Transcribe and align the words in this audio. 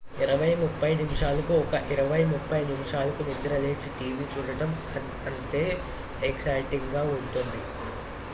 ఇరవై 0.17 0.49
ముప్పై 0.61 0.89
నిమిషాలకు 1.01 1.53
ఒక 1.55 1.81
ఇరవై 1.93 2.19
ముప్పై 2.31 2.59
నిమిషాలకు 2.69 3.21
నిద్రలేచి 3.27 3.91
టీవీ 3.99 4.25
చూడటం 4.33 4.71
అంతే 5.29 5.63
ఎగ్జైటింగ్ 6.23 6.91
గా 6.91 7.03
ఉంటుంది 7.15 7.61